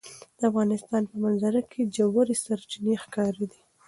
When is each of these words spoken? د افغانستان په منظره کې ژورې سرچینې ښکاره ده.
د 0.37 0.39
افغانستان 0.49 1.01
په 1.09 1.15
منظره 1.23 1.61
کې 1.71 1.81
ژورې 1.95 2.35
سرچینې 2.43 2.95
ښکاره 3.03 3.45
ده. 3.51 3.59